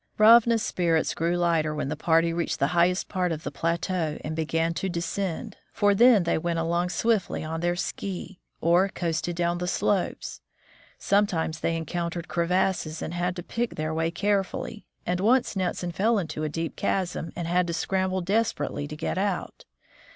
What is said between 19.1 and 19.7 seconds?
out.